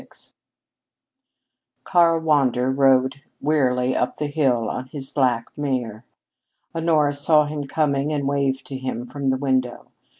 [0.01, 0.33] XXVI
[1.83, 6.05] Karl Wander rode wearily up the hill on his black mare.
[6.73, 9.91] Honora saw him coming and waved to him from the window.